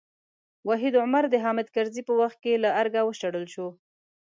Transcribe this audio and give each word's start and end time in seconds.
وحید 0.67 0.93
عمر 1.03 1.23
د 1.29 1.35
حامد 1.43 1.67
کرزي 1.75 2.01
په 2.05 2.13
وخت 2.21 2.37
کې 2.43 2.61
له 2.63 2.69
ارګه 2.81 3.01
وشړل 3.05 3.45
شو. 3.53 3.67